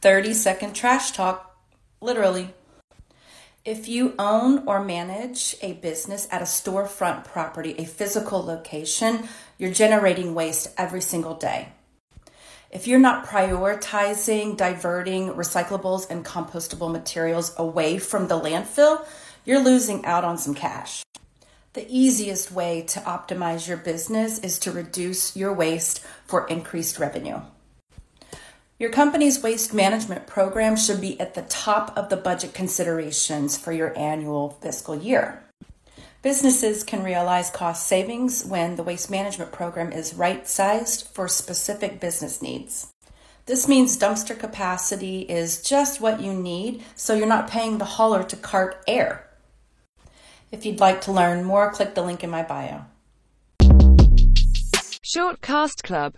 [0.00, 1.56] 30 second trash talk,
[2.00, 2.54] literally.
[3.64, 9.72] If you own or manage a business at a storefront property, a physical location, you're
[9.72, 11.68] generating waste every single day.
[12.70, 19.04] If you're not prioritizing diverting recyclables and compostable materials away from the landfill,
[19.44, 21.02] you're losing out on some cash.
[21.72, 27.40] The easiest way to optimize your business is to reduce your waste for increased revenue.
[28.80, 33.72] Your company's waste management program should be at the top of the budget considerations for
[33.72, 35.42] your annual fiscal year.
[36.22, 41.98] Businesses can realize cost savings when the waste management program is right sized for specific
[41.98, 42.92] business needs.
[43.46, 48.22] This means dumpster capacity is just what you need, so you're not paying the hauler
[48.22, 49.28] to cart air.
[50.52, 52.84] If you'd like to learn more, click the link in my bio.
[55.08, 56.06] Shortcast Club